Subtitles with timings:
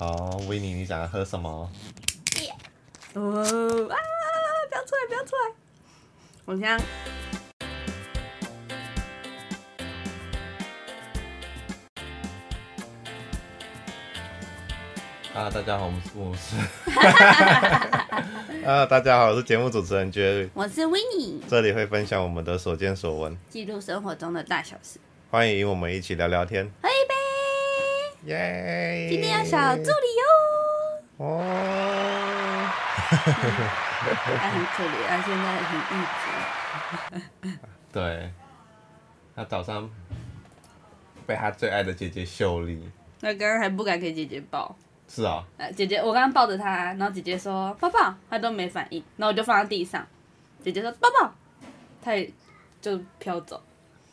[0.00, 1.70] 好，维尼，你想要喝什么？
[3.12, 3.44] 哦啊！
[4.70, 5.52] 不要出来，不要出来！
[6.46, 6.78] 我现在
[15.34, 16.56] 啊，大家好，我们是我是。
[18.66, 24.98] 啊，大家好，我是节目主持人 Jerry，我是 w i n n i e 这里会分享我们的所见所闻，记录生活中的大小事。
[25.30, 26.72] 欢迎与我们一起聊聊天，
[28.24, 29.08] 耶！
[29.10, 30.22] 今天要小助理哟。
[31.18, 32.68] 哦，
[33.10, 33.16] 他
[34.50, 37.58] 很可怜，他现在很郁卒。
[37.92, 38.30] 对，
[39.34, 39.88] 他早上
[41.26, 44.76] 被他最爱的姐姐秀丽，那刚刚还不敢给姐姐抱。
[45.08, 50.06] 是啊，呃，姐姐，我刚刚抱着她，然后姐姐说抱抱，她都没反应，然后我就放在地上，
[50.62, 51.34] 姐姐说抱抱，
[52.00, 52.32] 她也
[52.80, 53.60] 就飘走。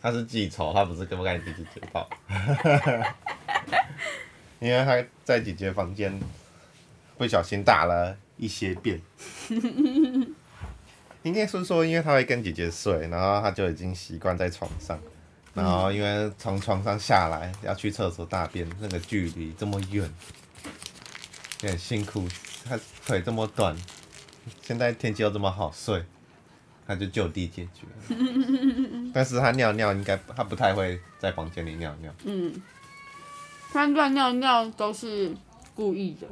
[0.01, 2.09] 他是记仇，他不是跟不跟姐姐姐抱，
[4.59, 6.19] 因为他在姐姐房间
[7.17, 9.01] 不小心大了一些便，
[11.23, 14.99] 应该是说，因为他会跟姐姐睡，然后他就已经习惯在床上，
[15.53, 20.09] 然后因为从床上下来要去厕所大便，那个距离这么远，
[21.61, 22.27] 有点辛苦，
[22.63, 23.75] 他腿这么短，
[24.61, 26.03] 现在天气又这么好睡，
[26.85, 28.17] 他就就地解决了。
[29.13, 32.53] 但是他尿尿应该他不太会在房间里尿尿，嗯，
[33.71, 35.31] 他乱尿尿都是
[35.75, 36.27] 故意的，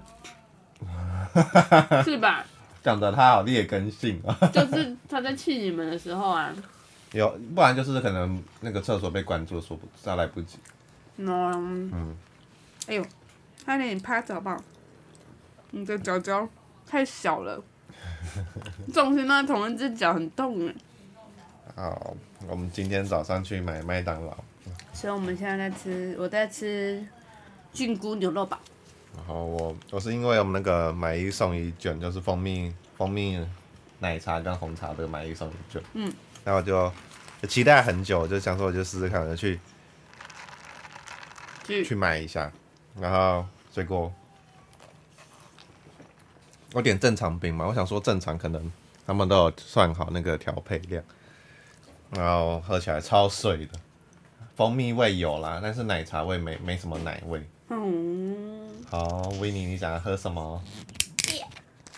[2.04, 2.46] 是吧？
[2.84, 4.36] 讲的他好劣根性啊。
[4.54, 6.54] 就是他在气你们的时候啊，
[7.12, 10.58] 有，不然就是可能那个厕所被关住，说不他来不及。
[11.18, 12.16] 嗯，嗯，
[12.88, 13.06] 哎呦，
[13.64, 14.58] 快点趴着好不好？
[15.72, 16.48] 你的脚脚
[16.88, 17.62] 太小了，
[18.94, 20.76] 重心那同一只脚很痛哎。
[21.76, 22.16] 好，
[22.48, 24.38] 我们今天早上去买麦当劳，
[24.94, 27.06] 所以我们现在在吃，我在吃
[27.76, 28.58] 菌菇牛肉堡。
[29.16, 33.40] 然后我我是因为我们那个买一送一卷，就是蜂蜜蜂蜜
[34.00, 36.12] 奶茶跟红茶的买一送一卷，嗯，
[36.44, 36.92] 那我就
[37.42, 39.60] 就期待很久，就想说我就试试看，我就去
[41.66, 41.86] 去。
[41.86, 42.52] 去买一下，
[43.00, 44.14] 然后结果
[46.74, 48.70] 我点正常冰嘛，我想说正常可能
[49.08, 51.02] 他们都有算好那个调配量，
[52.10, 53.80] 然后喝起来超水的，
[54.58, 57.42] 蜂蜜味有啦，但是奶茶味没没什么奶味。
[57.70, 60.62] 嗯，好，维尼，你想要喝什么？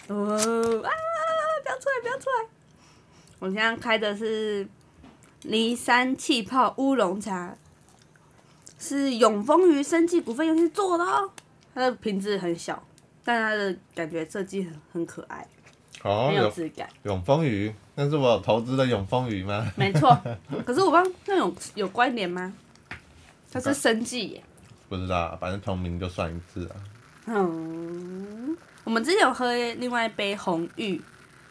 [0.07, 0.89] 哦啊！
[1.63, 2.50] 不要出来，不要出来！
[3.39, 4.66] 我现在开的是
[5.44, 7.57] 骊山气泡乌龙茶，
[8.79, 11.29] 是永丰鱼生技股份有限做的哦。
[11.75, 12.81] 它的瓶子很小，
[13.25, 15.45] 但它的感觉设计很很可爱，
[16.03, 16.88] 哦，很有有质感。
[17.03, 19.69] 永丰鱼，那是我投资的永丰鱼吗？
[19.75, 20.17] 没错，
[20.66, 22.53] 可是我不知道那有有关联吗？
[23.51, 24.44] 它是生技耶。
[24.89, 26.75] 不知道，反正同名就算一次啊。
[27.25, 31.01] 嗯，我们之前有喝另外一杯红玉，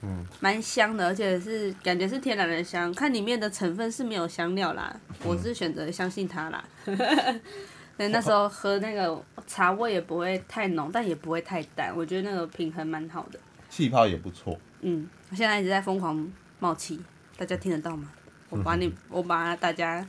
[0.02, 6.64] 嗯，蛮香的，而且是感觉是天然的香，看里面的成分是没有香料啦，我是选择相信它啦。
[7.98, 13.38] 对，那时候喝那个茶味也不会太浓，但也不会太淡，我觉得那个平衡蛮好的。
[13.68, 14.58] 气泡也不错。
[14.80, 17.02] 嗯，我现在一直在疯狂冒气，
[17.36, 18.10] 大家听得到吗？
[18.48, 20.06] 我把你， 我把大家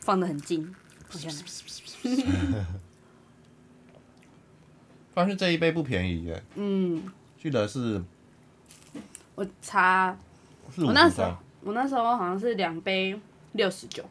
[0.00, 0.74] 放得很近，
[1.12, 2.64] 我现在
[5.14, 7.02] 但是这一杯不便宜耶，嗯，
[7.40, 8.02] 记得是
[9.34, 10.16] 我查
[10.78, 13.18] 我那时候我那时候好像是两杯
[13.52, 14.02] 六十九，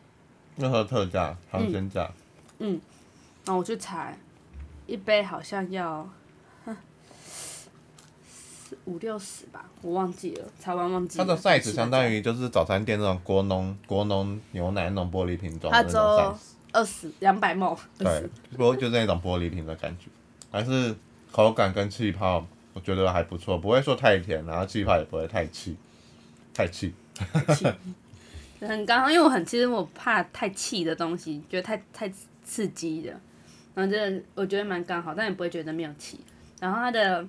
[0.58, 2.12] 那时候特价尝鲜价，
[2.60, 2.80] 然
[3.48, 4.14] 后我去查，
[4.86, 6.08] 一杯好像要
[8.86, 11.26] 五六十吧，我忘记了，查完忘记了。
[11.26, 16.38] 它的 size 相当于就是早餐店那种国农国农牛奶那种玻璃瓶装的那种 size，
[16.72, 20.08] 二十两百毛，二对，，不过就是那种玻璃瓶的感觉，
[20.52, 20.96] 还是
[21.32, 25.76] 口感跟气泡我觉得还不错，不会说太甜，然后气泡也不会太气，
[26.54, 26.94] 太气。
[28.62, 32.12] 很刚好，因为我很其实我怕太气的东西，觉得太太
[32.44, 33.10] 刺激的，
[33.74, 36.20] 然后这我觉得蛮刚好，但也不会觉得没有气。
[36.60, 37.28] 然后它的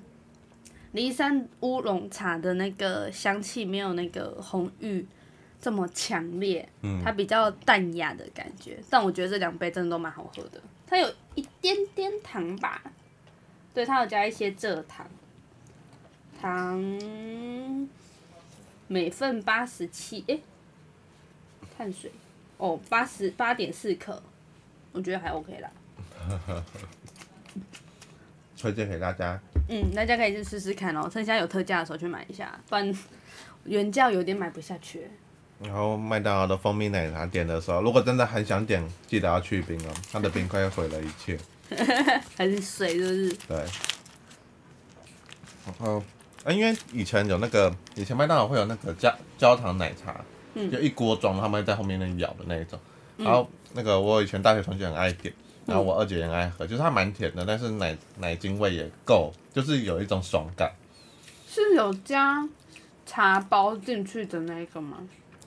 [0.93, 5.07] 骊山乌龙茶的那个香气没有那个红玉
[5.63, 8.79] 这么强烈，嗯它比较淡雅的感觉。
[8.91, 12.83] 但我觉得这两杯真的都蛮好喝的，它有一点点糖吧，
[13.73, 15.07] 对，它有加一些蔗糖，
[16.41, 17.89] 糖
[18.89, 20.43] 每份八十七，诶，
[21.79, 22.11] 碳水
[22.59, 24.21] 哦，八十八点四克，
[24.91, 25.71] 我觉得还 OK 啦。
[28.59, 29.41] 推荐给大家。
[29.69, 32.93] 嗯，大家可以去试试看哦，趁现在有特价的时候去买一下，不然
[33.65, 35.09] 原价有点买不下去。
[35.65, 41.39] 然后麦当劳的蜂蜜奶茶点的时候，如果真的很想点，记得要去冰哦，它的冰块会毁了一切。
[42.37, 43.33] 还是水，是不是？
[43.49, 43.57] 对。
[45.65, 46.03] 然后，
[46.45, 50.21] 啊，因为以前有那个，以前麦当劳会有那个焦焦糖奶茶，
[50.55, 52.79] 嗯就一锅装，他们会在后面那舀的那一种。
[53.17, 55.33] 然后那个我以前大学同学很爱点，
[55.65, 60.73] 然后我二姐也很爱喝，就是它蛮甜的，但是奶奶精味也够，就是有一种爽感。
[61.49, 62.47] 是有加
[63.07, 64.99] 茶包进去的那个吗？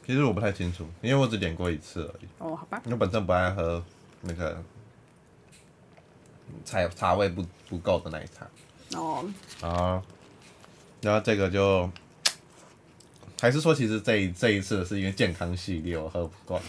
[0.05, 2.27] 其实我不太清楚，因为我只点过一次而已。
[2.37, 2.81] 哦，好吧。
[2.85, 3.83] 因为本身不爱喝
[4.21, 4.61] 那个
[6.63, 8.47] 茶茶味不不够的奶茶。
[8.99, 9.25] 哦，
[9.61, 10.01] 啊，
[11.01, 11.89] 然后这个就
[13.41, 16.61] 还是说，其实这一这一次是因为健康系列我喝不惯，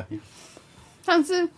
[1.04, 1.48] 但是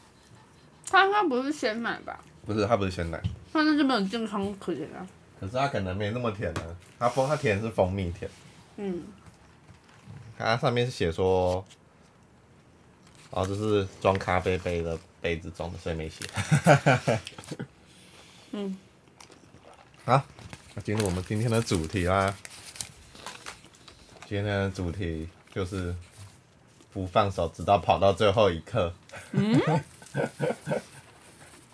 [0.85, 2.19] 他应该不是鲜奶吧？
[2.45, 3.21] 不是它不是鲜奶，
[3.53, 5.07] 它那就没有健康可言啊。
[5.39, 8.29] 可是它可能没那么甜呢、它蜂它甜是蜂蜜甜，
[8.77, 9.03] 嗯，
[10.39, 11.65] 它上面是写说，
[13.31, 16.25] 哦，这是装咖啡杯的杯子装的，所以没写。
[18.53, 18.79] 嗯，
[20.05, 20.23] 好，
[20.75, 22.35] 那进入我们今天的主题啦。
[24.27, 25.95] 今天的主题就是
[26.93, 28.93] 不放手，直到跑到最后一刻。
[29.33, 29.61] 嗯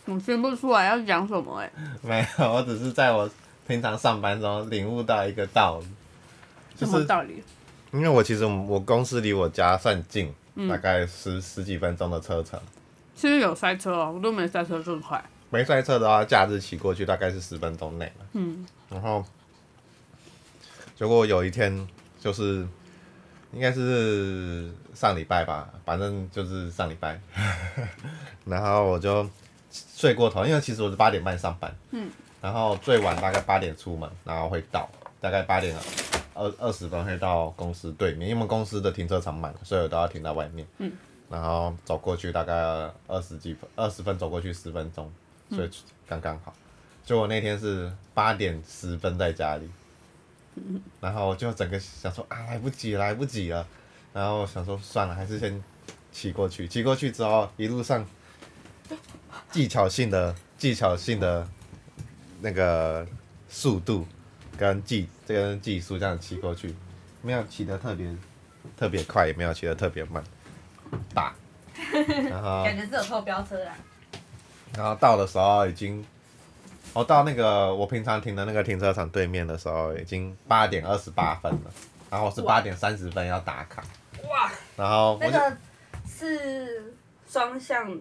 [0.07, 1.73] 我听不出来要讲什么哎、
[2.03, 3.29] 没有，我只是在我
[3.67, 5.87] 平常上班中领悟到一个道理，
[6.77, 7.43] 就什么道理？
[7.95, 12.61] 因为我其实我公司离我家算近，嗯大概十十几分钟的车程。
[13.15, 15.23] 其实有塞车哦，我都没塞车更快。
[15.49, 18.27] 没塞车的话，假日骑过去大概是十分钟内了。
[18.33, 19.25] 嗯，然后，
[20.97, 21.87] 结果有一天
[22.21, 22.67] 就是
[23.53, 27.21] 应该是上礼拜吧，反正就是上礼拜，
[28.45, 29.25] 然后我就
[29.71, 32.11] 睡过头，因为其实我是八点半上班，嗯，
[32.43, 35.73] 然后最晚大概八点出门，然后会到大概八点
[36.35, 40.93] 二二十分会到公司对面，因为我们公司的停车场满了，所以我都要停在外面，嗯，
[41.31, 42.55] 然后走过去大概
[43.07, 45.11] 二十几分，二十分走过去十分钟，
[45.51, 45.71] 所以
[46.07, 46.53] 刚刚好。
[47.05, 49.69] 就我那天是八点十分在家里，
[51.01, 53.67] 然后就整个想说啊来不及来不及了，
[54.13, 55.63] 然后想说算了，还是先
[56.11, 56.67] 骑过去。
[56.67, 58.07] 骑过去之后，一路上
[59.51, 61.47] 技巧性的技巧性的
[62.41, 63.07] 那个
[63.49, 64.07] 速度
[64.59, 66.75] 跟技这个技术这样骑过去，
[67.23, 68.09] 没有骑得特别
[68.77, 70.23] 特别快，也没有骑得特别慢，
[71.13, 71.35] 打，
[72.31, 73.73] 然后感觉是有偷飙车啦。
[74.77, 76.05] 然后到的时候已经，
[76.93, 81.71] 我到那个我平常停的那个停车场对面的时候，已经八点二十八分了，
[82.11, 83.83] 然后我是八点三十分要打卡，
[84.29, 85.57] 哇，然后那个
[86.09, 86.93] 是
[87.29, 87.97] 双向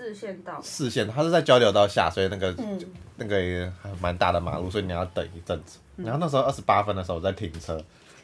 [0.00, 0.60] 视线道。
[0.62, 2.80] 视线，它是在交流道下，所以那个、嗯
[3.16, 5.78] 那个也还蛮大的马路，所以你要等一阵子。
[5.96, 7.78] 然后那时候二十八分的时候我在停车，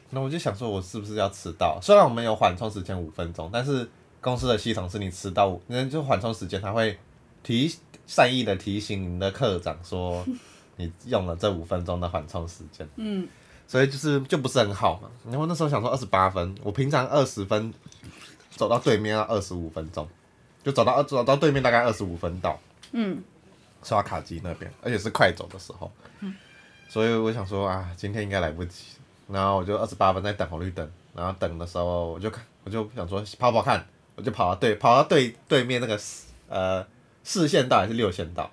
[0.09, 1.79] 那我就想说，我是不是要迟到？
[1.83, 3.87] 虽然我们有缓冲时间五分钟，但是
[4.23, 6.99] 公司的系统是你迟到五，那就缓冲时间，它会
[7.43, 7.71] 提
[8.07, 10.25] 善意的提醒你的科长说，
[10.77, 13.29] 你用了这五分钟的缓冲时间，嗯，
[13.69, 15.11] 所以就是就不是很好嘛。
[15.27, 17.75] 然后那时候想说二十八分，我平常二十分
[18.51, 20.09] 走到对面要二十五分钟，
[20.67, 22.59] 就走到走到对面大概二十五分到。
[22.91, 23.23] 嗯，
[23.85, 25.93] 刷卡机那边，而且是快走的时候，
[26.89, 28.85] 所以我想说啊，今天应该来不及，
[29.29, 33.87] 然后我就二十八分在等红绿灯，然后等的时候我就看，我就想说跑跑看，
[34.17, 35.97] 我就跑到对跑到对对面那个
[36.49, 36.85] 呃
[37.23, 38.51] 四线道还是六线道，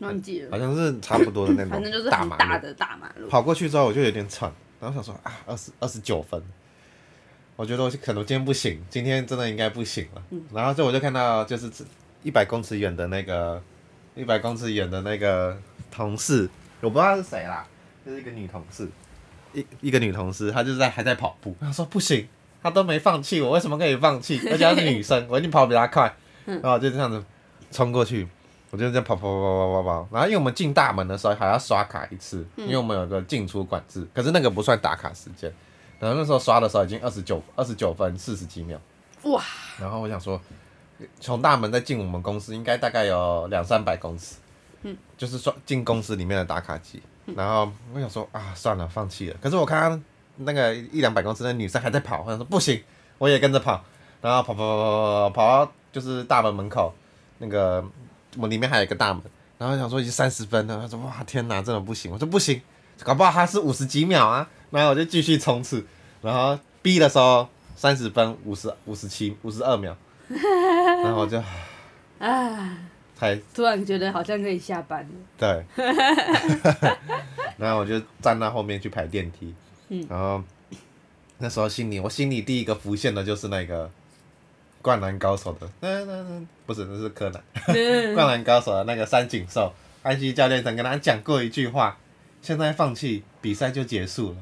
[0.00, 0.50] 忘记了。
[0.52, 3.28] 好，像是差不多的那种 反正就是大的大马路。
[3.28, 6.42] 跑过去之后我就有点喘，然后想说啊，二十二十九分，
[7.56, 10.22] 我觉得我可能今天不行，今天真的应该不行了。
[10.52, 11.70] 然后就我就看到就是
[12.22, 13.60] 一百公尺远的那个
[14.14, 15.56] 一百公尺远的那个
[15.90, 16.48] 同事，
[16.80, 17.66] 我不知道是谁啦，
[18.04, 18.86] 就是一个女同事，
[19.54, 22.28] 一一个女同事，她就是在还在跑步，她说不行，
[22.62, 24.38] 她都没放弃，我为什么可以放弃？
[24.52, 27.24] 而且她是女生，我一定跑比她快，然后就这样子
[27.70, 28.28] 冲过去。
[28.72, 35.50] 我就这样跑跑跑跑跑跑，然后因为我们进大门的时候还要刷卡一次，因为我们有个进出管制，可是那个不算打卡时间。
[35.98, 38.78] 然后那时候刷的时候已经二十九二十九分四十几秒，
[39.22, 39.42] 哇，
[39.80, 40.40] 然后我想说，
[41.20, 44.36] 从大门再进我们公司应该大概有两三百公尺，
[44.82, 47.02] 嗯，就是说进公司里面的打卡机。
[47.34, 49.36] 然后我想说啊，算了，放弃了。
[49.40, 49.98] 可是我看到
[50.36, 52.80] 那个一两百公尺的女生还在跑，我想说不行，
[53.18, 53.82] 我也跟着跑。
[54.20, 56.94] 然后跑跑跑跑跑跑到就是大门门口，
[57.38, 57.84] 那个
[58.36, 59.22] 我们里面还有一个大门。
[59.58, 62.12] 然后想说已经三十分了，他说哇天哪，真的不行。
[62.12, 62.60] 我说不行，
[63.02, 64.48] 搞不好还是五十几秒啊。
[64.70, 65.84] 然后我就继续冲刺，
[66.22, 69.96] 然后 B 的时候三十分五十五十七五十二秒，
[70.28, 71.42] 然后我就
[72.18, 72.78] 啊，
[73.14, 75.08] 才突然觉得好像可以下班了。
[75.38, 75.64] 对，
[77.56, 79.54] 然后我就站到后面去排电梯，
[79.88, 80.06] 嗯。
[80.08, 80.42] 然后
[81.38, 83.90] 那时候心里我心里第一个浮现的就是那个
[84.82, 87.42] 灌篮高手的，嗯嗯嗯，不是，那是柯南。
[87.68, 91.98] 嗯 灌篮高手的那个三井寿，安西教练曾跟他讲过一句话：
[92.40, 94.36] 现在放弃，比赛就结束了，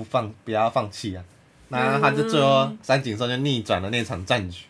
[0.00, 1.22] 不放不要放弃啊。
[1.68, 4.64] 那他就最后三井寿就逆转了那场战局。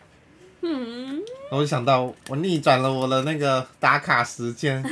[0.59, 4.83] 嗯，我就想到我逆转了我的那个打卡时间，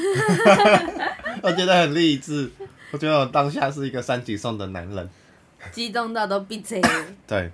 [1.43, 2.49] 我觉得很励志。
[2.91, 5.09] 我觉得我当下是一个三井寿的男人。
[5.73, 6.81] 激动到都闭嘴。
[7.27, 7.51] 对，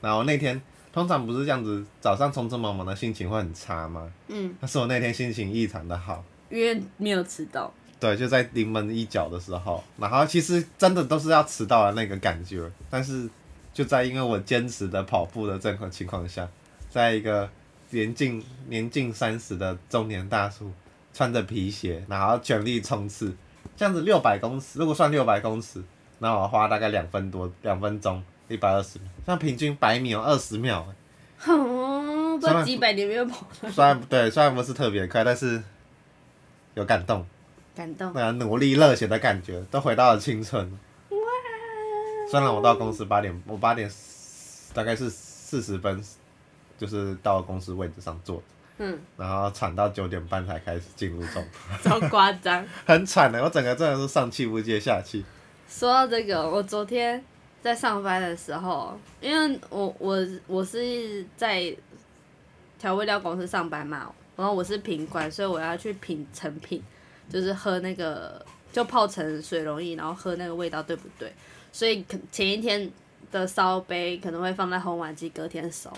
[0.00, 0.58] 然后那天
[0.90, 4.10] 通常不是这样子，早上匆匆忙忙的心情会很差吗？
[4.28, 6.24] 嗯，但是我那天心情异常的好。
[6.50, 7.72] 因为没有迟到。
[8.02, 13.30] 对，就在临门一脚的时候，然后其实真的都是要迟到的那个感觉，但是
[13.72, 16.48] 就在因为我坚持的跑步的任何情况下，
[16.90, 17.48] 在一个
[17.90, 20.68] 年近年近三十的中年大叔，
[21.14, 23.32] 穿着皮鞋，然后全力冲刺，
[23.76, 25.80] 这样子六百公尺，如果算六百公尺，
[26.18, 30.84] 那我花大概两分多，两分钟，一百二十秒，像平均百米有二十秒，
[31.38, 35.62] 哼，不知道几百年没有跑了，虽然对，虽然不是特别快，但是
[36.74, 37.24] 有感动。
[37.74, 38.12] 感动。
[38.14, 40.70] 那努力热血的感觉，都回到了青春。
[41.10, 41.16] 哇
[42.30, 43.90] 虽然我到公司八点，我八点
[44.72, 46.02] 大概是四十分，
[46.78, 48.42] 就是到公司位置上坐，
[48.78, 52.64] 嗯，然后喘到九点半才开始进入状态，超夸张。
[52.86, 55.24] 很喘的，我整个真的是上气不接下气。
[55.68, 57.22] 说到这个，我昨天
[57.60, 61.74] 在上班的时候，因为我我我是在
[62.78, 66.82] 调味料公司上班嘛，然后我是品管，所以我要去品成品，
[67.28, 71.32] 就是喝那个就泡成水溶液，然后喝那个味道对不对？
[71.72, 72.90] 所以可前一天
[73.30, 75.90] 的烧杯可能会放在烘碗机，隔天熟，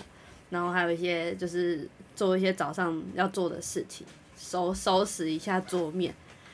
[0.49, 4.05] 然后还有一些就是做一些早上要做的事情，
[4.37, 6.13] 收收拾一下桌面。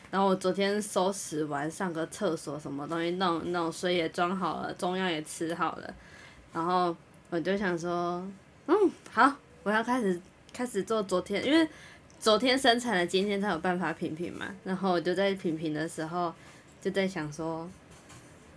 [0.10, 5.94] 然后我昨天收拾完，上个厕所，什么东西弄弄，水也装好了，中药也吃好了，
[6.51, 6.94] 然后
[7.30, 8.22] 我就想说，
[8.68, 8.75] 嗯，
[9.10, 10.20] 好，我要开始
[10.51, 11.66] 开始做昨天，因为
[12.22, 14.46] 昨天生产了，今天才有办法品评嘛。
[14.63, 16.32] 然后我就在品评的时候，
[16.80, 17.68] 就在想说，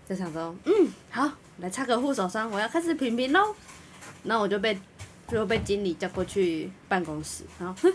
[0.06, 0.72] 就想说，嗯，
[1.08, 1.30] 好，
[1.60, 3.54] 来擦个护手霜，我要开始品评喽。
[4.22, 4.78] 然后我就被
[5.26, 7.90] 就被经理叫过去办公室，然后哼，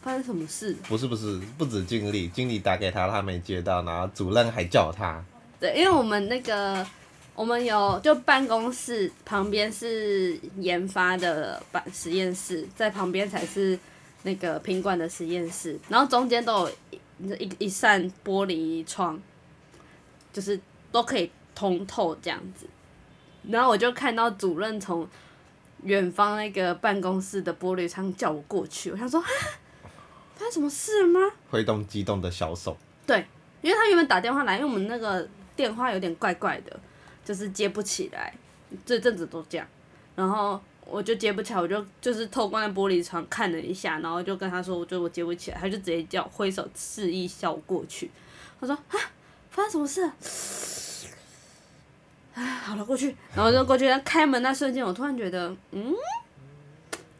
[0.00, 0.76] 发生什么事？
[0.88, 5.20] 不是不是，不止经理，经理打给他，他没接到，然后主任还叫他，
[5.58, 6.86] 对，因为我们那个
[7.34, 13.76] 我们有就办公室旁边是研发的办实验室，在旁边才是
[14.22, 19.20] 那个品管的实验室，然后中间都有一一一扇玻璃窗，
[20.32, 20.60] 就是
[20.92, 22.66] 都可以通透这样子。
[23.48, 25.08] 然后我就看到主任从
[25.84, 29.26] 远方那个办公室的玻璃窗叫我过去，我想说，啊
[30.34, 31.20] 发生什么事了吗？
[31.50, 33.26] 挥动激动的小手，对
[33.62, 36.78] 因为他原本打电话来，因为我们那个电话有点怪怪的，
[37.24, 38.34] 就是接不起来，
[38.84, 39.66] 这阵子都这样。
[40.14, 40.58] 然后
[40.90, 48.10] 我就接不起来，我就就是透过那玻璃窗看了一下，然后就跟他说，我觉得我接不起来，他就直接叫挥手示意叫我过去。
[48.60, 48.98] 他说啊，
[49.50, 50.14] 发生什么事了？
[52.34, 53.88] 哎，好了，过去，然后就过去。
[53.88, 55.94] 他开门那瞬间，我突然觉得，嗯，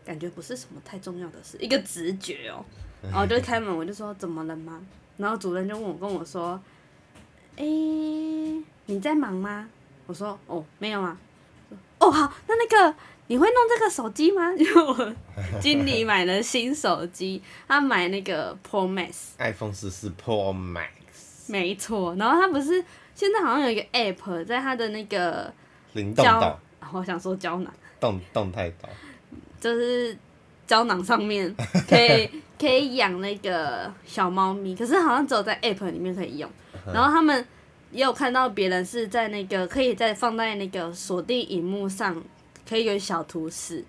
[0.04, 2.64] 感觉不是什么太重要的事，一个直觉哦。
[3.02, 4.80] 然后就开门，我就说怎么了吗？
[5.16, 6.60] 然后主任就问我跟我说，
[7.56, 7.64] 诶、
[8.86, 9.68] 你在忙吗？
[10.06, 11.16] 我说哦，没有啊。
[11.98, 12.94] 哦，好，那那个
[13.26, 14.52] 你会弄这个手机吗？
[14.56, 15.14] 因为我
[15.60, 20.86] 经理买了新手机， 他买那个 Pro Max，iPhone 十四 Pro Max，
[21.48, 22.14] 没错。
[22.16, 22.84] 然后他不是
[23.14, 25.52] 现在好像有一个 App 在他的那个
[25.94, 26.60] 胶灵动岛，，
[26.92, 27.72] 我想说胶囊。
[28.00, 28.88] 动动态岛，
[29.60, 30.16] 就是
[30.66, 31.54] 胶囊上面
[31.86, 36.50] 可以可以养那个小猫咪，可是好像只有在 App 里面可以用。
[36.86, 37.46] 然后他们
[37.90, 42.22] 也有看到别人是在那个可以在放在那个锁定荧幕上，
[42.68, 43.84] 可以有小图示。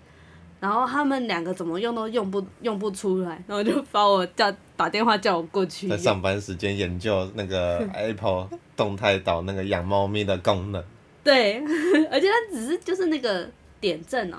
[0.60, 5.88] 然后他们两个怎么用都用不用不出来，然后就把我叫打电话叫我过去。
[5.88, 5.96] 在。
[5.96, 10.80] 上班时间研究那个 Apple 动态岛那个养猫咪的功能，
[11.24, 11.58] 对，
[12.12, 14.38] 而且它只是就是那个点阵哦，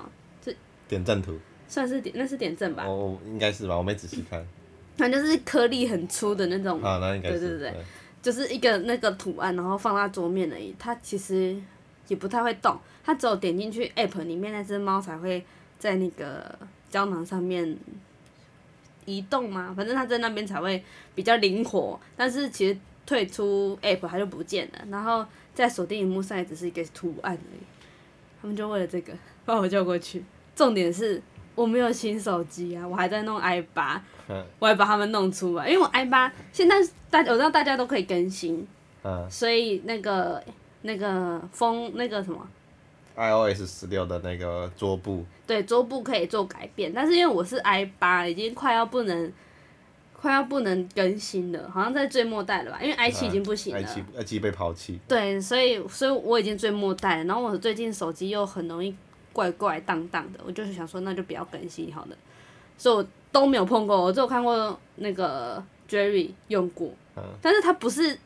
[0.88, 4.42] 点阵图，算是点那是点阵吧，我我应该是吧，我没仔细看，
[4.98, 6.82] 它就是颗粒很粗的那种。
[6.82, 7.72] 啊，那应该是，对对。
[7.72, 7.76] 对
[8.24, 10.74] 就是一个那个图案，然后放在桌面而已。
[10.80, 11.56] 它其实
[12.08, 15.46] 也不太会动，它只有点进去 App 里面那只猫才会
[15.78, 16.58] 在那个
[16.90, 17.78] 胶囊上面
[19.04, 19.74] 移动嘛。
[19.76, 20.82] 反正它在那边才会
[21.14, 27.62] 比较灵活，但是其实退出 App 它就不见了，然后在锁定荧幕上也只是一个图案而已。
[28.42, 29.12] 他们就为了这个
[29.44, 30.24] 把我叫过去，
[30.56, 31.22] 重点是
[31.56, 34.02] 我没有新手机啊，我还在弄 i 八。
[34.28, 34.46] 嗯。
[34.60, 36.76] 我也把他们弄出来，因为我 i 八现在
[37.10, 38.68] 大我知道大家都可以更新，
[39.04, 40.44] 嗯，所以那个
[40.82, 42.48] 那个风那个什么
[43.16, 49.32] ？iOS 十六的那个桌布，对，桌布可以做改变，但是因为我是 i 八，已经快要不能，
[50.20, 52.80] 快要不能更新了，好像在最末代了吧？
[52.82, 53.80] 因为 i 七已经不行了。
[53.80, 58.96] i 七 i 七被抛弃，对，所以所以我已经最末代了，然后我最近手机又很容易
[59.32, 62.18] 怪怪荡荡的，我就是想说那就不要更新好了，
[62.78, 67.24] 所以我都没有碰过，我只有看过那个 Jerry 用过，嗯。
[67.42, 68.18] 但是他不是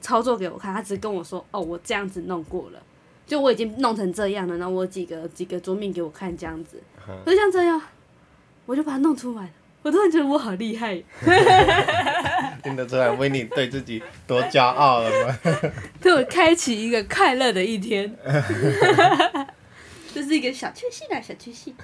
[0.00, 2.80] 操作给我看，他只跟我说哦我这样子弄过了，
[3.26, 7.18] 就我已经弄成这样了，然后我几个几个桌面给我看这样子，嗯。
[7.26, 7.80] 就像这样，
[8.66, 9.50] 我就把它弄出来了，
[9.82, 11.02] 我突然觉得我好厉害，
[12.62, 15.38] 听得出来维尼对自己多骄傲了吗？
[16.02, 18.14] 对我开启一个快乐的一天，
[20.12, 21.74] 这是一个小确幸啊，小确幸。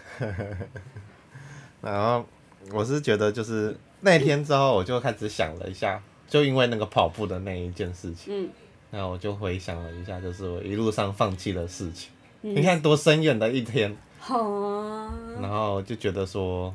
[1.81, 2.27] 然后
[2.73, 8.49] 我是觉得就是那天之后，我就开始想了一下，就因为那个跑步的那一件事情，嗯，
[8.91, 12.11] 然后我就回想了一下，就是我一路上放弃的事情。
[12.43, 16.73] 嗯你看多深远的一天，好啊，然后就觉得说，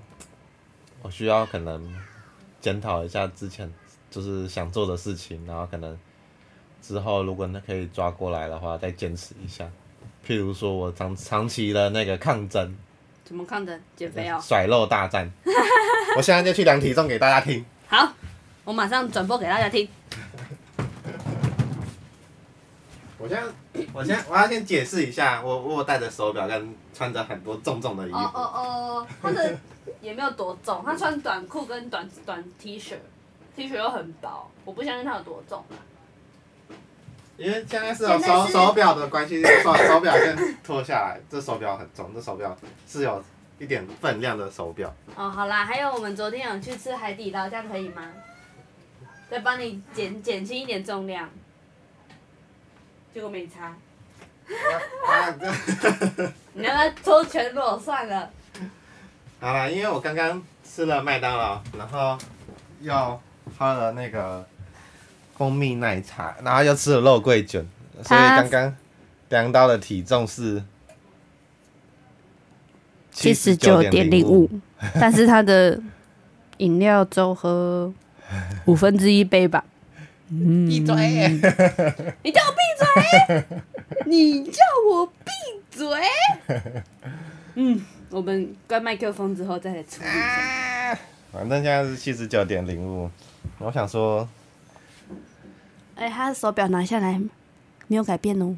[1.01, 1.95] 我需要可能
[2.60, 3.71] 检讨一下之前
[4.10, 5.98] 就是想做的事情，然后可能
[6.81, 9.69] 之后如果那可以抓过来的话，再坚持一下。
[10.27, 12.75] 譬如说我长长期的那个抗争，
[13.32, 13.82] 怎么抗争？
[13.96, 14.38] 减肥哦。
[14.44, 15.26] 甩肉大战，
[16.18, 17.66] 我现在就去量体重给大家听。
[17.88, 18.12] 好，
[18.66, 19.88] 我马上转播给大家听。
[23.18, 23.44] 我现在，
[23.94, 28.18] 我现在我要先解释一下，我我戴着手表跟穿着很多重重的衣服。
[28.18, 29.58] 哦哦哦，他的
[30.02, 32.96] 也没有多重，他穿短裤跟短短 T 恤
[33.56, 35.80] ，T 恤又很薄，我不相信他有多重啊。
[37.41, 42.55] 因为现在是有手手表的关系，手手表先脱下来，这手表很重，这手表
[42.88, 43.24] 是有
[43.57, 44.93] 一点分量的手表。
[45.15, 48.03] 哦，好啦，还有我们昨天有去吃海底捞，这样可以吗？
[49.29, 51.29] 再帮你减减轻一点重量。
[53.13, 53.75] 结果没差，
[56.53, 58.29] 你要不要抽全裸算了？
[59.39, 62.17] 好啦，因为我刚刚吃了麦当劳，然后
[62.79, 63.21] 又
[63.57, 64.48] 喝了那个
[65.41, 67.65] 蜂蜜奶茶，然后又吃了肉桂卷，
[68.03, 68.75] 所以他刚刚
[69.29, 70.62] 量到的体重是
[73.12, 74.47] 七十九点零五，
[74.99, 75.82] 但是他的
[76.58, 77.91] 饮料粥喝
[78.65, 79.65] 五分之一杯吧。
[80.30, 80.95] 闭嘴！
[82.21, 83.43] 你叫我闭嘴！
[84.06, 85.32] 你叫我闭
[85.71, 85.88] 嘴！
[87.56, 90.99] 嗯，我们关麦克风之后再来处理一下。
[91.32, 93.10] 反正现在是七十九点零五，
[93.58, 94.30] 我想说，
[96.02, 97.22] 哎、他的手表拿下来
[97.88, 98.58] 没有改变哦。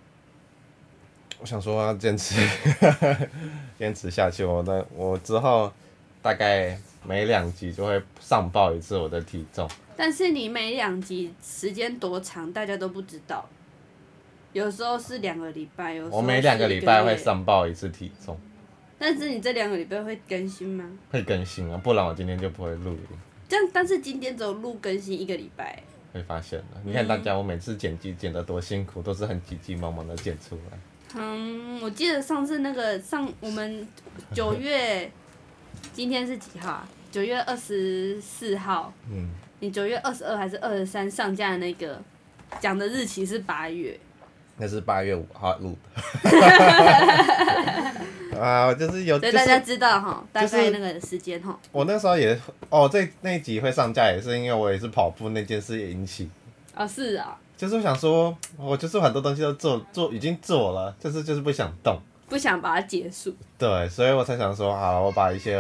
[1.42, 2.36] 我想说要坚持，
[3.78, 4.46] 坚持下去。
[4.46, 5.70] 我的我之后
[6.22, 9.70] 大概每两集就会上报一次我的体重。
[9.98, 13.46] 但是你每两集时间多长，大家都不知道。
[14.54, 17.18] 有时候是两个礼拜，有时候我每两个礼拜会。
[17.18, 18.40] 上报一次体重，
[18.98, 20.90] 但是你这两个礼拜会更新吗？
[21.12, 23.18] 会更新啊，不然我今天就不会录了。
[23.50, 25.84] 这样，但是今天只有录更新一个礼拜。
[26.14, 30.78] 会发现的，你看大家，我每次剪辑剪得多辛苦，都是很急急忙忙的剪出来。
[31.16, 33.88] 嗯，我记得上次那个上我们
[34.32, 35.12] 九月，
[35.92, 36.88] 今天是几号啊？
[37.12, 42.00] 九月二十四号，嗯，你九月二十二还是二十三上架的那个
[42.60, 44.00] 讲的日期是八月，
[44.58, 46.02] 那是八月五号录的。
[48.40, 51.58] 啊，就是有，就所以大家知道哈，大概那个时间哈。
[51.72, 56.30] 我那时候也，哦，这那一集会上架也是因为我也是跑步那件事引起，
[56.74, 63.34] 啊，是啊，就是我想说，我就是很多东西都做做已经做了，就是就是不想动，不想把它结束。
[63.58, 65.60] 对，所以我才想说，好，我把一些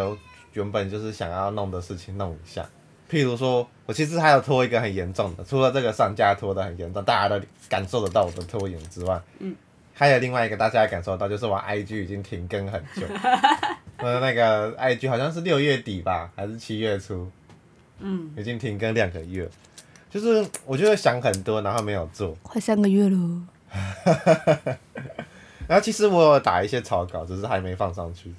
[0.54, 2.66] 原本就是想要弄的事情弄一下。
[3.10, 9.56] 譬如说，我其实还有拖一个很严重的，除了这个上架拖的很严重，大家都感受得到我的拖延之外，嗯，
[9.94, 13.04] 还有另外一个大家也感受到，就是我 IG 已经停更很久，
[14.00, 17.30] 我的那个 IG 好像是六月底吧，还是七月初，
[18.00, 19.48] 嗯，已经停更两个月，
[20.10, 23.42] 就是我就会想很多，然后没有做，快三个月了。
[25.68, 28.34] 然后其实我有打一些草稿，只是还没放上去。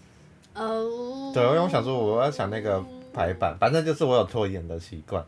[0.55, 1.33] 哦。
[1.33, 5.25] 对，因为我想说我要想那个排版，反正就是我有拖延的习惯。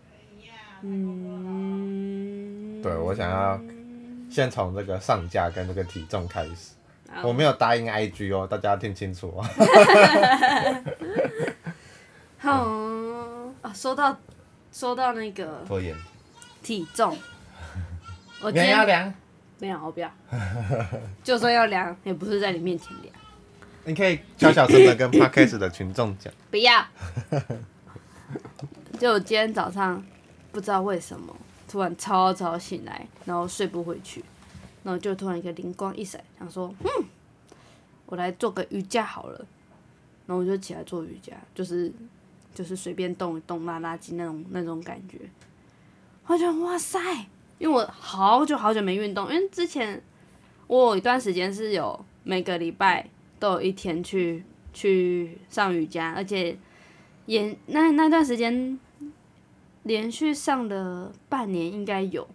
[0.82, 2.82] 嗯。
[2.82, 3.58] 对，我想要
[4.30, 6.74] 先从这个上架跟这个体重开始。
[7.22, 9.44] 我没有答应 IG 哦，大家要听清楚哦。
[12.38, 12.64] 好
[13.62, 14.16] 啊，说到
[14.72, 15.94] 说到那个拖延，
[16.62, 17.16] 体重，
[18.42, 19.12] 我你今天要量，
[19.58, 20.10] 没有，我不要。
[21.22, 23.14] 就算要量，也不是在你面前量，
[23.84, 26.30] 你可以小小声的跟 Podcast 的群众讲。
[26.50, 26.84] 不要。
[28.98, 30.02] 就我今天早上
[30.52, 31.34] 不知道为什么
[31.68, 34.24] 突然超早醒来，然后睡不回去，
[34.82, 37.04] 然后就突然一个灵光一闪，想说，嗯，
[38.06, 39.38] 我来做个瑜伽好了，
[40.26, 41.92] 然后我就起来做瑜伽，就是
[42.54, 45.18] 就是随便动一动、拉拉筋那种那种感觉。
[46.26, 46.98] 我觉得哇塞，
[47.58, 50.02] 因为我好久好久没运动，因为之前
[50.66, 56.56] 我有一段时间是有每个礼拜都有一天去去上瑜伽，而且
[57.26, 58.78] 也那那段时间
[59.86, 62.26] 连续上了半年应该有，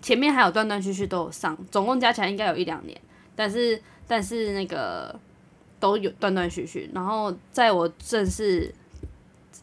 [0.00, 2.98] 前面还有断断续续都有上，总共加起来应该有一两年，
[3.36, 5.14] 但是但是那个
[5.78, 8.74] 都有断断续续，然后在我正式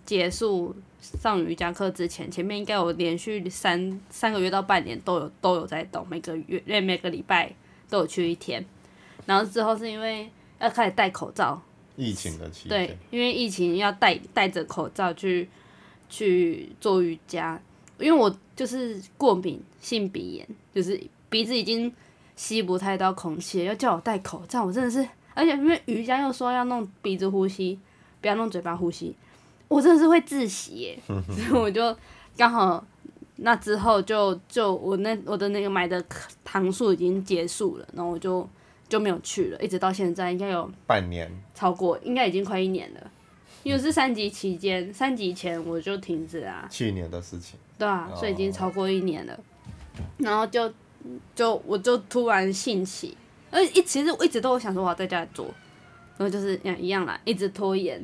[0.05, 7.51] 结束上瑜伽课之前，前面应该有连续三三个月到半年都有都有在动，每个月每每个礼拜
[7.89, 8.63] 都有去一天，
[9.25, 11.59] 然后之后是因为要开始戴口罩，
[11.95, 15.49] 疫情的期对，，因为疫情要戴戴着口罩去
[16.15, 17.59] 去做瑜伽，
[17.99, 20.97] 因为我就是过敏性鼻炎，就是
[21.29, 21.93] 鼻子已经
[22.37, 27.77] 吸不太到空气，要叫我戴口罩，我真的是，而且因为瑜伽又说要弄鼻子呼吸，
[28.21, 29.13] 不要弄嘴巴呼吸，
[29.67, 31.93] 我真的是会窒息耶， 所以我就
[32.37, 32.81] 刚好
[33.35, 36.01] 那之后就就我那我的那个买的
[36.45, 38.47] 糖数已经结束了，然后我就
[38.87, 41.29] 就没有去了，一直到现在应该有半年。
[41.53, 43.11] 超过，应该已经快一年了。
[43.65, 48.15] 因为是三级期间，三级前我就停止啊，去年的事情，对啊，哦。
[48.15, 49.35] 所以已经超过一年了。
[50.17, 50.71] 然后就
[51.33, 53.17] 就我就突然兴起，
[53.49, 55.47] 而一其实我一直都想说我要在家里做，
[56.15, 57.99] 然后就是一样一样啦，一直拖延，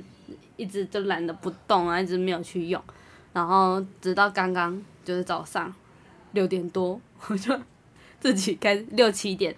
[0.58, 2.82] 一直就懒得不动啊，一直没有去用。
[3.32, 5.72] 然后直到刚刚就是早上
[6.32, 7.56] 六点多，我就
[8.20, 9.56] 自己开六七点，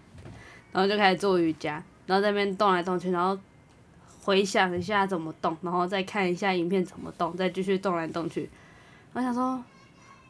[0.73, 3.39] 然后就开始做瑜伽，然后在那边动来动去，然后
[4.23, 8.49] 回想一下怎么动，然后再看一下影片怎么动，再继续动来动去。
[9.11, 9.63] 我想说，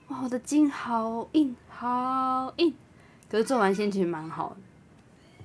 [0.08, 2.74] 哇，我的筋好硬，好硬。
[3.30, 4.56] 可是做完心情蛮好的，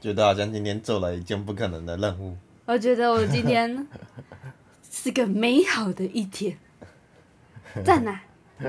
[0.01, 2.37] 觉得好像今天做了一件不可能的任务。
[2.67, 3.87] 我觉得我今天
[4.91, 6.59] 是个美好的一天，
[7.85, 8.21] 赞呐、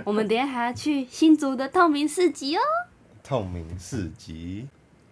[0.06, 2.62] 我们等一下还要去新竹的透明市集哦。
[3.22, 4.68] 透明市集，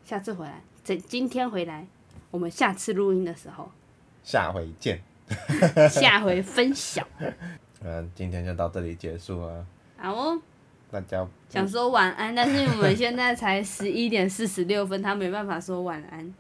[0.06, 1.86] 下次回来，这今天回来，
[2.32, 3.70] 我们下次录音的时候，
[4.28, 5.02] 下回见。
[5.90, 7.08] 下回分享。
[7.82, 9.66] 嗯，今天就到这里结束了，
[9.98, 10.42] 好哦，
[10.92, 16.34] 大家想说晚安，但是我们现在才十一点四十六分，他没办法说晚安。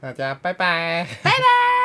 [0.00, 1.06] 大家拜拜。
[1.22, 1.75] 拜拜。